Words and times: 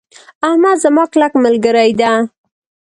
احمد 0.47 0.77
زما 0.83 1.03
کلک 1.11 1.33
ملګری 1.43 1.91
ده. 1.99 2.13